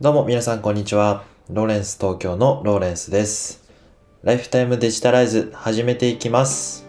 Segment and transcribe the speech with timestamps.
[0.00, 1.24] どうも皆さんこんにちは。
[1.50, 3.68] ローレンス東京のローレンスです。
[4.22, 6.86] ライフタイムデジタライズ始めていきます。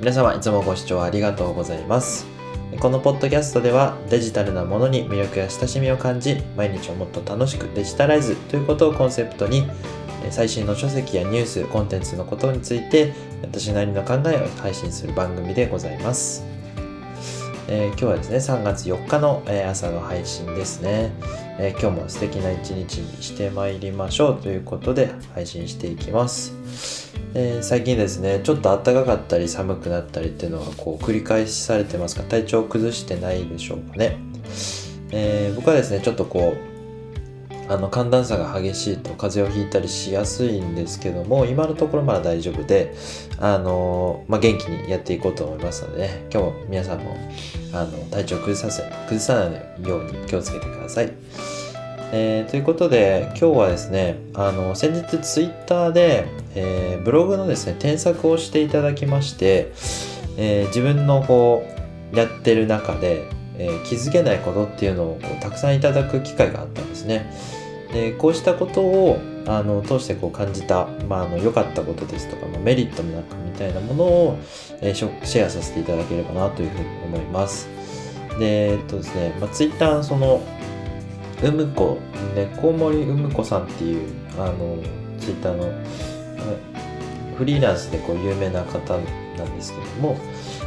[0.00, 2.26] 皆様いつもご視聴ありがとうございます。
[2.80, 9.66] このポッドキャストではデジタルなものに魅力や親しみを感じ、毎日をもっと楽しくデジタライズということをコンセプトに、
[10.30, 13.12] 最新の書籍やニュース、コンテンツのことについて
[13.42, 16.46] 私なりの考えを配信する番組でございます。
[17.66, 21.12] えー今日はですね3月4日の、え朝の配信ですね、
[21.58, 24.40] えー今日も素敵な一日にしてまいりましょう。
[24.40, 34.18] ということで配信していきます、え最近ですねちょっと暖かかったり寒くなったりっていうのはこう繰り返しされてますが体調を崩してないでしょうかね、
[35.10, 36.73] え僕はですねちょっとこう
[37.68, 42.94] あの寒暖差が激しいと風邪をひいたりしやすいんですけども今のところまだ大丈夫で
[43.40, 47.16] あのまあ、元気にやっていこうと思いますので、ね、今日も皆さんも
[47.72, 51.12] あの体調崩させ崩さないように気をつけてください。
[52.12, 59.72] えーということで今日はですねあの先日ツイッターで、えーブログのですね添削をしていただきまして、
[60.36, 61.66] えー自分のこ
[62.12, 67.30] うやってる中で、えー気づけないことっていうのをこうたくさんいただく機会があったんですね。
[67.92, 73.12] でこうしたことをあの通してこう感じた、まあ、あの良かったことですとか、まあ、メリットみ
[73.56, 74.38] たいなものを、
[74.80, 77.68] えーシェアさせていただければなというふうに思います。
[78.38, 80.42] で、えっとですね、まあ、ツイッターその、
[81.42, 81.98] うむこ、
[82.34, 84.78] 猫森うむこさんっていう、あの、
[85.20, 85.72] ツイッターの、
[87.36, 88.78] フリーランスでこう有名な方
[89.36, 90.16] なんですけども、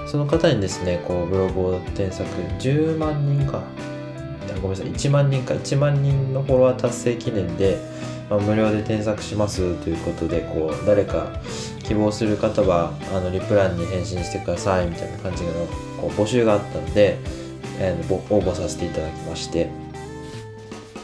[0.07, 2.23] その方にですね、こうブログを添削。
[2.59, 3.61] 10万人か、
[4.61, 7.77] ごめんなさい、1万人か、1万人のフォロワー達成記念で、
[8.29, 11.27] まあ、無料で添削しますということで、こう、誰か
[11.83, 15.51] 希望する方は、あの、リプランに返信してくださいみたいな感じの
[16.01, 17.17] こう募集があったので、
[17.79, 19.69] えー応募させていただきまして、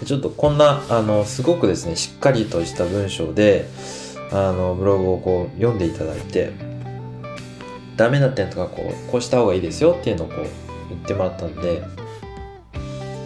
[0.06, 3.68] ちょっとこんな、あの、すごくですね、しっかりとした文章で、
[4.32, 6.52] あの、ブログをこう、読んでいただいて、
[7.96, 10.38] ダメな点とか、こう、こうした方がいいですよっていうのをこう、
[10.90, 11.84] 言ってもらったんで、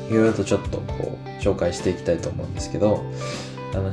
[0.10, 3.04] いろいろとちょっとこう、紹介していきたいと思うんですけど、
[3.74, 3.92] あの、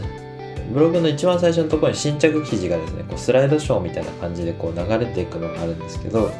[0.72, 6.30] ブログの一番最初のところに新着記事がですね、こうスライドショーみたいな感じでこう流れていくのがあるんですけど、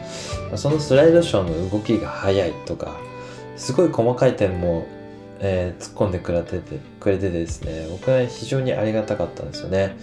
[0.57, 2.97] そのスライドショーの動きが速いとか、
[3.57, 4.87] すごい細かい点も、
[5.41, 9.97] えー突っ込んでくれててくれてですね、僕は非常にありがたかったんですよね。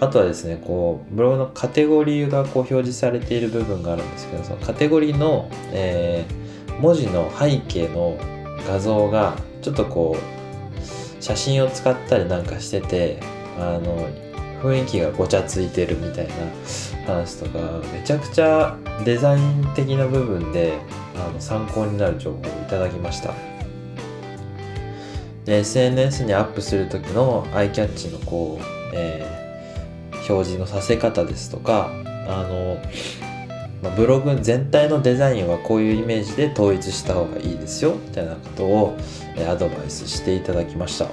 [0.00, 6.48] あとはですね、こう、ブログのカテゴリーがこう表示されている部分があるんですけど、そのカテゴリーの、えー
[6.80, 8.16] 文字の背景の
[8.66, 13.18] 画像が、ちょっとこう、写真を使ったりなんかしてて、
[13.58, 14.08] あの、
[14.62, 17.58] 雰囲気がごちゃついてるみたいな話とか、
[17.92, 20.74] めちゃくちゃデザイン的な部分で、
[21.16, 23.34] あの、参考になる情報をいただきました。
[25.54, 28.64] SNS にアップする時のアイキャッチのこう、
[28.94, 29.38] えー
[30.28, 31.90] 表示のさせ方ですとか
[32.28, 32.78] あの、
[33.82, 38.96] まあブログ全体のデザインはこういうイメージで統一した方がいいですよみたいなことを、
[39.36, 41.08] えアドバイスしていただきました。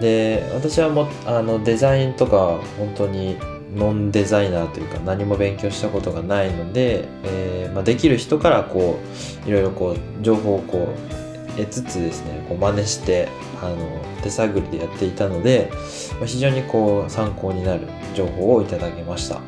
[0.00, 3.36] で私はもあのデザインとか本当に
[3.74, 8.98] ノンデザイナーというか何も勉強したことがないので、えーまあ、できる人からこ
[9.44, 11.19] ういろいろこう情報をこう
[11.66, 13.28] つつですねこう真似して
[13.62, 13.76] あの
[14.22, 15.70] 手探りでやっていたので、
[16.18, 19.40] まあ非常にこう参考になる情報をいただきました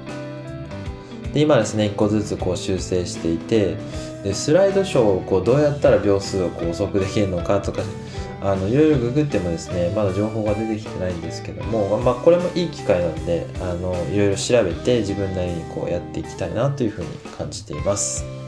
[1.32, 3.76] で今ですね1個ずつこう修正していて
[4.22, 7.82] でスライドショーをこうどうやったら秒数をこう遅くできるのかとか
[8.42, 18.41] あのいろいろググってもですねまだ情報が出てきてないんですけども、まあ、これもいい機会なんであのいろいろ調べて自分なりにこうやっていきたいなというふうに感じています。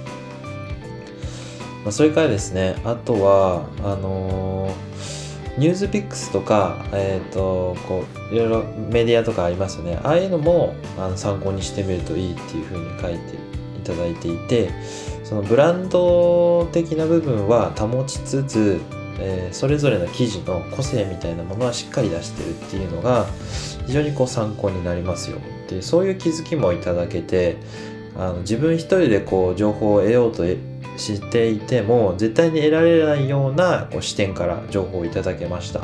[1.84, 5.24] まあ、それからですね、あとは、あのー
[5.56, 10.00] ニュースピックスとか、えっ、と、こう、いろいろメディアとかありますよね。
[10.02, 14.70] ああいうのもあの参考にしてみるといいっていうふうに書いていただいていて、
[15.22, 18.80] そのブランド的な部分は保ちつつ、
[19.20, 23.26] えーそれぞれの記事の個性みたいなものはしっかり出してるっていうのが
[23.86, 27.58] 非常にこう参考になりますよってそういう気づきもいただけて
[28.16, 30.44] あの自分一人でこう情報を得ようと
[30.96, 35.80] していても絶対に得られないようなこう視点から情報をいただけました。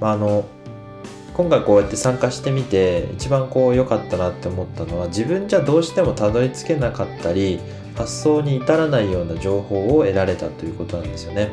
[0.00, 0.44] まあ、あの
[1.34, 7.60] 今回こうやって参加してみて一番こう良かったなって思ったのは自分じゃどうしてもたどり着けなかったり
[7.96, 11.50] 発想に至らないような情報を得られたということなんですよね。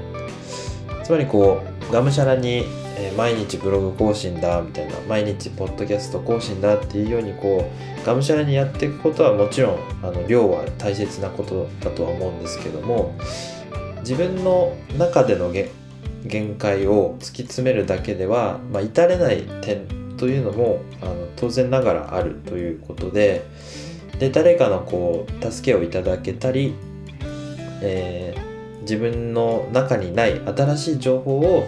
[1.04, 2.64] つまりこうがむしゃらに、
[2.98, 7.70] えー毎日ブログ更新だみたいな毎日ポッドキャスト更新だっていうようにこ
[8.04, 13.16] うがむしゃらにやっていくことはもちろんあの量は大切なことだとは思うんですけども
[14.00, 19.88] 自分の中での限界を突き詰めるだけでは、まあ、至れない点
[20.18, 23.46] というのもあの当然ながらあるということで
[24.20, 26.74] で誰かのこう助けをいただけたり、
[27.82, 31.66] えー、自分の中にない新しい情報を、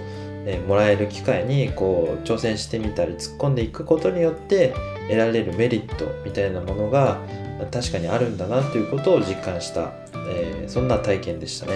[0.49, 4.73] え、もらえる機会にこう挑戦してみたり突っ込んでいくことによって
[5.09, 7.19] 得られるメリットみたいなものが
[7.69, 9.91] 確かにあるんだなということを実感した、
[10.31, 11.73] えー、そんな体験でしたね。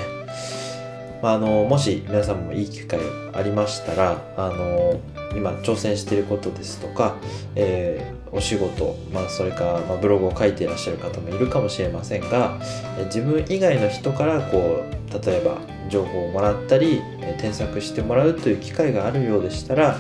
[1.22, 3.00] まあ、あのもし皆さんもいい機会
[3.34, 5.00] ありましたらあの
[5.36, 7.16] 今挑戦していることですとか、
[7.56, 12.58] えー、お仕事、まあ、それか、ま、ブログを書いていらっしゃる方もいるかもしれませんが
[13.06, 15.60] 自分以外の人からこう例えば
[15.90, 17.02] 情報をもらったり
[17.40, 19.98] 添削してもらうという機会があるようでしたら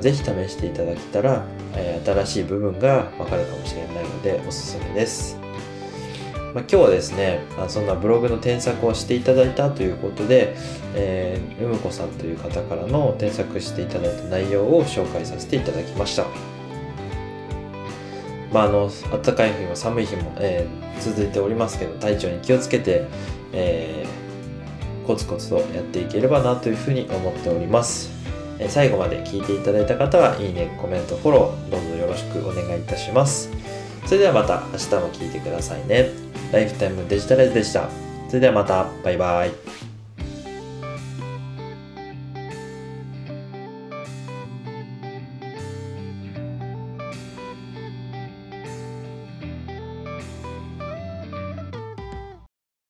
[0.00, 1.44] 是非試していただけたら
[2.04, 5.38] 新しい部分がわかるかもしれないのでおすすめです。
[6.54, 10.54] まあ、今日はですねそんなブログの添削をしていただいたということで、
[10.94, 16.26] えー、うむこさんという方からの添削していただいた内容を紹介させていただきました。
[18.52, 18.90] まあ、あの
[19.22, 23.06] 暖かい日も寒い日も、えー、続いておりますけど体調に気をつけて、
[23.54, 24.21] えー、
[25.06, 28.10] コツコツとやっていければなというふうに思っております。
[28.58, 33.50] え最後まで聞いていただいた方はいいね、コメント、フォローどうぞよろしくお願いいたします。
[34.06, 36.10] それではまた明日も聞いてくださいね。
[36.52, 37.88] ライフタイムデジタルでした。
[38.28, 38.86] それではまた。
[39.04, 39.91] バイバイ。